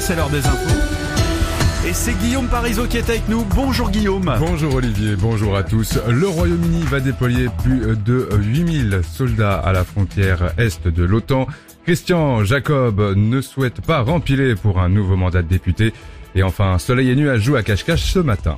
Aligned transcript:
c'est 0.00 0.16
l'heure 0.16 0.30
des 0.30 0.46
infos. 0.46 1.86
Et 1.86 1.92
c'est 1.92 2.14
Guillaume 2.14 2.46
Parisot 2.46 2.86
qui 2.86 2.98
est 2.98 3.08
avec 3.08 3.28
nous. 3.28 3.44
Bonjour 3.44 3.90
Guillaume. 3.90 4.32
Bonjour 4.38 4.76
Olivier, 4.76 5.16
bonjour 5.16 5.56
à 5.56 5.62
tous. 5.62 5.98
Le 6.08 6.28
Royaume-Uni 6.28 6.82
va 6.84 7.00
déployer 7.00 7.48
plus 7.62 7.96
de 7.96 8.28
8000 8.32 9.00
soldats 9.02 9.58
à 9.58 9.72
la 9.72 9.84
frontière 9.84 10.52
est 10.58 10.86
de 10.86 11.04
l'OTAN. 11.04 11.46
Christian 11.84 12.44
Jacob 12.44 13.14
ne 13.16 13.40
souhaite 13.40 13.80
pas 13.80 14.00
rempiler 14.02 14.54
pour 14.54 14.80
un 14.80 14.88
nouveau 14.88 15.16
mandat 15.16 15.42
de 15.42 15.48
député. 15.48 15.92
Et 16.34 16.42
enfin, 16.42 16.78
Soleil 16.78 17.10
et 17.10 17.16
Nuages 17.16 17.40
joue 17.40 17.56
à 17.56 17.62
cache-cache 17.62 18.04
ce 18.04 18.20
matin. 18.20 18.56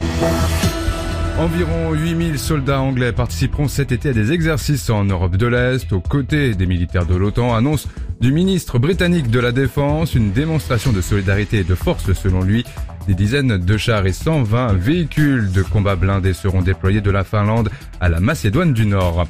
Environ 1.37 1.93
8000 1.93 2.39
soldats 2.39 2.81
anglais 2.81 3.13
participeront 3.13 3.67
cet 3.67 3.91
été 3.91 4.11
à 4.11 4.13
des 4.13 4.31
exercices 4.31 4.89
en 4.89 5.05
Europe 5.05 5.37
de 5.37 5.49
l'Est 5.49 5.93
aux 5.93 6.01
côtés 6.01 6.55
des 6.55 6.67
militaires 6.67 7.07
de 7.07 7.17
l'OTAN, 7.17 7.57
annonce 7.57 7.89
du 8.21 8.31
ministre 8.31 8.79
britannique 8.79 9.29
de 9.31 9.41
la 9.41 9.51
Défense, 9.51 10.15
une 10.15 10.31
démonstration 10.31 10.93
de 10.93 11.01
solidarité 11.01 11.59
et 11.59 11.65
de 11.65 11.75
force 11.75 12.13
selon 12.13 12.43
lui. 12.43 12.65
Des 13.09 13.15
dizaines 13.15 13.59
de 13.59 13.77
chars 13.77 14.07
et 14.07 14.13
120 14.13 14.75
véhicules 14.75 15.51
de 15.51 15.63
combat 15.63 15.97
blindés 15.97 16.35
seront 16.35 16.63
déployés 16.63 17.01
de 17.01 17.11
la 17.11 17.25
Finlande 17.25 17.69
à 18.01 18.09
la 18.09 18.21
Macédoine 18.21 18.73
du 18.73 18.87
Nord. 18.87 19.27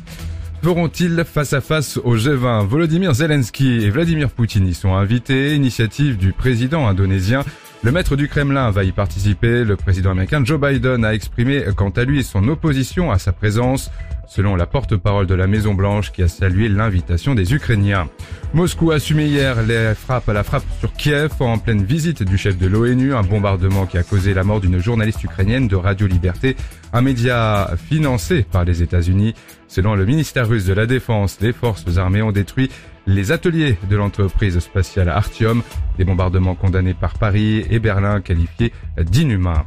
Feront-ils 0.63 1.25
face 1.25 1.55
à 1.55 1.61
face 1.61 1.99
au 2.05 2.17
G20 2.17 2.67
Volodymyr 2.67 3.15
Zelensky 3.15 3.83
et 3.83 3.91
Vladimir 3.91 4.31
Poutine 4.31 4.67
y 4.67 4.75
sont 4.75 4.95
invités, 4.95 5.55
initiative 5.55 6.19
du 6.19 6.33
président 6.33 6.87
indonésien. 6.87 7.45
Le 7.85 7.93
maître 7.93 8.17
du 8.17 8.29
Kremlin 8.29 8.71
va 8.71 8.83
y 8.83 8.93
participer. 8.93 9.63
Le 9.63 9.77
président 9.77 10.13
américain 10.13 10.43
Joe 10.43 10.59
Biden 10.59 11.05
a 11.05 11.13
exprimé 11.13 11.63
quant 11.77 11.91
à 11.91 12.05
lui 12.05 12.25
son 12.25 12.49
opposition 12.49 13.13
à 13.13 13.19
sa 13.19 13.33
présence, 13.33 13.91
selon 14.27 14.57
la 14.57 14.65
porte-parole 14.65 15.27
de 15.27 15.35
la 15.35 15.47
Maison 15.47 15.75
Blanche 15.75 16.11
qui 16.11 16.23
a 16.23 16.29
salué 16.29 16.71
l'invitation 16.71 17.35
des 17.35 17.53
Ukrainiens. 17.53 18.09
Moscou 18.55 18.93
a 18.93 18.95
assumé 18.95 19.27
hier 19.27 19.65
les 19.65 19.97
frappes, 19.97 20.29
la 20.29 20.45
frappe 20.45 20.63
sur 20.79 20.93
Kiev 20.93 21.33
en 21.41 21.59
pleine 21.59 21.83
visite 21.83 22.23
du 22.23 22.39
chef 22.39 22.57
de 22.57 22.69
l'ONU, 22.69 23.13
un 23.13 23.25
bombardement 23.25 23.85
qui 23.85 23.99
a 23.99 24.05
causé 24.05 24.33
la 24.33 24.45
mort 24.45 24.61
d'une 24.61 24.79
journaliste 24.79 25.25
ukrainienne 25.25 25.67
de 25.67 25.75
Radio 25.75 26.07
Liberté, 26.07 26.55
un 26.93 27.01
média 27.01 27.73
financé 27.89 28.47
par 28.49 28.65
les 28.65 28.81
États-Unis. 28.81 29.35
Selon 29.67 29.97
le 29.97 30.07
ministère 30.07 30.49
russe 30.49 30.67
de 30.67 30.73
la 30.73 30.87
Défense, 30.87 31.39
les 31.41 31.53
forces 31.53 31.99
armées 31.99 32.23
ont 32.23 32.31
détruit 32.31 32.71
les 33.09 33.33
ateliers 33.33 33.77
de 33.91 33.97
l'entreprise 33.97 34.57
spatiale 34.61 35.09
Artium, 35.09 35.65
des 35.99 36.05
bombardements 36.05 36.55
condamnés 36.55 36.95
par 36.95 37.15
Paris 37.15 37.67
et 37.69 37.81
Berlin 37.81 38.21
qualifiés 38.21 38.73
d'inhumains. 38.97 39.65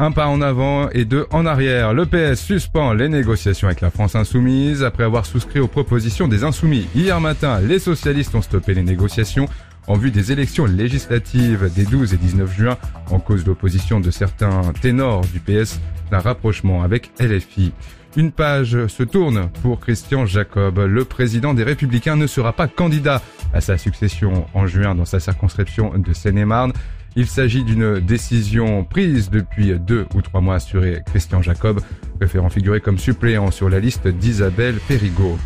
Un 0.00 0.12
pas 0.12 0.28
en 0.28 0.40
avant 0.40 0.88
et 0.90 1.04
deux 1.04 1.26
en 1.32 1.44
arrière. 1.44 1.92
Le 1.92 2.06
PS 2.06 2.40
suspend 2.40 2.92
les 2.92 3.08
négociations 3.08 3.66
avec 3.66 3.80
la 3.80 3.90
France 3.90 4.14
insoumise. 4.14 4.84
Après 4.84 5.02
avoir 5.02 5.26
souscrit 5.26 5.58
aux 5.58 5.66
propositions 5.66 6.28
des 6.28 6.44
insoumis 6.44 6.86
hier 6.94 7.20
matin, 7.20 7.60
les 7.60 7.80
socialistes 7.80 8.32
ont 8.36 8.42
stoppé 8.42 8.74
les 8.74 8.84
négociations 8.84 9.48
en 9.88 9.94
vue 9.94 10.12
des 10.12 10.30
élections 10.30 10.66
législatives 10.66 11.72
des 11.74 11.84
12 11.84 12.14
et 12.14 12.16
19 12.16 12.56
juin 12.56 12.76
en 13.10 13.18
cause 13.18 13.44
l'opposition 13.44 13.98
de 13.98 14.12
certains 14.12 14.72
ténors 14.80 15.22
du 15.22 15.40
PS 15.40 15.80
d'un 16.12 16.20
rapprochement 16.20 16.84
avec 16.84 17.10
LFI. 17.18 17.72
Une 18.16 18.30
page 18.30 18.86
se 18.86 19.02
tourne 19.02 19.48
pour 19.62 19.80
Christian 19.80 20.26
Jacob. 20.26 20.78
Le 20.78 21.04
président 21.04 21.54
des 21.54 21.64
Républicains 21.64 22.16
ne 22.16 22.28
sera 22.28 22.52
pas 22.52 22.68
candidat 22.68 23.20
à 23.52 23.60
sa 23.60 23.76
succession 23.76 24.46
en 24.54 24.68
juin 24.68 24.94
dans 24.94 25.04
sa 25.04 25.18
circonscription 25.18 25.92
de 25.96 26.12
Seine-et-Marne. 26.12 26.72
Il 27.16 27.26
s'agit 27.26 27.64
d'une 27.64 28.00
décision 28.00 28.84
prise 28.84 29.30
depuis 29.30 29.72
deux 29.78 30.06
ou 30.14 30.22
trois 30.22 30.40
mois, 30.40 30.56
assuré 30.56 31.02
Christian 31.06 31.42
Jacob, 31.42 31.80
préférant 32.18 32.48
figurer 32.48 32.80
comme 32.80 32.98
suppléant 32.98 33.50
sur 33.50 33.68
la 33.68 33.80
liste 33.80 34.06
d'Isabelle 34.06 34.76
Perrigot. 34.86 35.38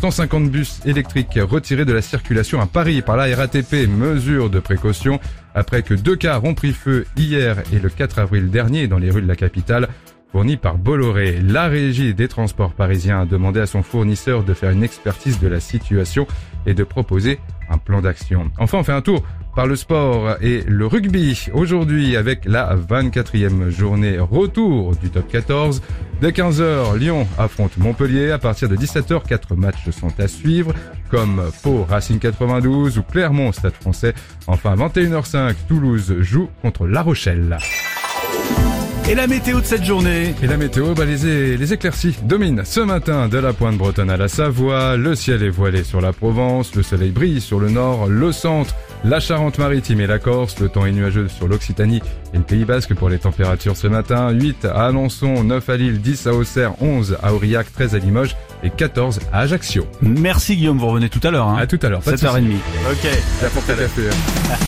150 0.00 0.50
bus 0.50 0.80
électriques 0.84 1.38
retirés 1.40 1.84
de 1.84 1.92
la 1.92 2.02
circulation 2.02 2.60
à 2.60 2.66
Paris 2.66 3.02
par 3.02 3.16
la 3.16 3.34
RATP, 3.34 3.88
mesure 3.88 4.48
de 4.48 4.60
précaution, 4.60 5.18
après 5.54 5.82
que 5.82 5.94
deux 5.94 6.14
cars 6.14 6.44
ont 6.44 6.54
pris 6.54 6.72
feu 6.72 7.04
hier 7.16 7.58
et 7.72 7.80
le 7.80 7.88
4 7.88 8.20
avril 8.20 8.48
dernier 8.50 8.86
dans 8.86 8.98
les 8.98 9.10
rues 9.10 9.22
de 9.22 9.26
la 9.26 9.34
capitale 9.34 9.88
fourni 10.30 10.56
par 10.56 10.78
Bolloré. 10.78 11.40
La 11.40 11.66
régie 11.66 12.14
des 12.14 12.28
transports 12.28 12.74
parisiens 12.74 13.22
a 13.22 13.24
demandé 13.24 13.60
à 13.60 13.66
son 13.66 13.82
fournisseur 13.82 14.44
de 14.44 14.54
faire 14.54 14.70
une 14.70 14.84
expertise 14.84 15.40
de 15.40 15.48
la 15.48 15.58
situation 15.58 16.26
et 16.66 16.74
de 16.74 16.84
proposer 16.84 17.40
un 17.70 17.78
plan 17.78 18.00
d'action. 18.00 18.50
Enfin, 18.58 18.78
on 18.78 18.82
fait 18.82 18.92
un 18.92 19.02
tour 19.02 19.22
par 19.54 19.66
le 19.66 19.76
sport 19.76 20.36
et 20.40 20.62
le 20.66 20.86
rugby. 20.86 21.46
Aujourd'hui, 21.52 22.16
avec 22.16 22.44
la 22.44 22.76
24e 22.76 23.70
journée 23.70 24.18
retour 24.18 24.94
du 24.96 25.10
top 25.10 25.28
14. 25.28 25.82
Dès 26.20 26.30
15h, 26.30 26.96
Lyon 26.96 27.26
affronte 27.38 27.76
Montpellier. 27.76 28.30
À 28.30 28.38
partir 28.38 28.68
de 28.68 28.76
17h, 28.76 29.26
quatre 29.26 29.56
matchs 29.56 29.90
sont 29.90 30.12
à 30.20 30.28
suivre, 30.28 30.72
comme 31.10 31.42
Pau 31.62 31.84
Racing 31.88 32.18
92 32.18 32.98
ou 32.98 33.02
Clermont 33.02 33.52
Stade 33.52 33.74
français. 33.74 34.14
Enfin, 34.46 34.76
21h05, 34.76 35.54
Toulouse 35.66 36.14
joue 36.20 36.48
contre 36.62 36.86
La 36.86 37.02
Rochelle. 37.02 37.58
Et 39.10 39.14
la 39.14 39.26
météo 39.26 39.60
de 39.60 39.64
cette 39.64 39.84
journée 39.84 40.34
Et 40.42 40.46
la 40.46 40.58
météo, 40.58 40.92
bah 40.92 41.06
les, 41.06 41.56
les 41.56 41.72
éclaircies 41.72 42.14
dominent 42.24 42.62
ce 42.66 42.80
matin 42.80 43.28
de 43.28 43.38
la 43.38 43.54
pointe 43.54 43.78
bretonne 43.78 44.10
à 44.10 44.18
la 44.18 44.28
Savoie. 44.28 44.98
Le 44.98 45.14
ciel 45.14 45.42
est 45.42 45.48
voilé 45.48 45.82
sur 45.82 46.02
la 46.02 46.12
Provence, 46.12 46.74
le 46.74 46.82
soleil 46.82 47.10
brille 47.10 47.40
sur 47.40 47.58
le 47.58 47.70
nord, 47.70 48.08
le 48.08 48.32
centre, 48.32 48.74
la 49.04 49.18
Charente-Maritime 49.18 50.02
et 50.02 50.06
la 50.06 50.18
Corse. 50.18 50.60
Le 50.60 50.68
temps 50.68 50.84
est 50.84 50.92
nuageux 50.92 51.28
sur 51.28 51.48
l'Occitanie 51.48 52.02
et 52.34 52.36
le 52.36 52.42
Pays 52.42 52.66
Basque 52.66 52.92
pour 52.92 53.08
les 53.08 53.18
températures 53.18 53.78
ce 53.78 53.86
matin. 53.86 54.28
8 54.28 54.66
à 54.66 54.88
Alençon, 54.88 55.42
9 55.42 55.66
à 55.70 55.76
Lille, 55.78 56.02
10 56.02 56.26
à 56.26 56.34
Auxerre, 56.34 56.74
11 56.82 57.16
à 57.22 57.32
Aurillac, 57.32 57.72
13 57.72 57.94
à 57.94 57.98
Limoges 57.98 58.36
et 58.62 58.68
14 58.68 59.20
à 59.32 59.40
Ajaccio. 59.40 59.86
Merci 60.02 60.54
Guillaume, 60.56 60.76
vous 60.76 60.88
revenez 60.88 61.08
tout 61.08 61.26
à 61.26 61.30
l'heure. 61.30 61.48
Hein. 61.48 61.56
À 61.58 61.66
tout 61.66 61.78
à 61.80 61.88
l'heure. 61.88 62.02
7h30. 62.02 62.42
Ok. 62.90 63.08
La. 64.50 64.58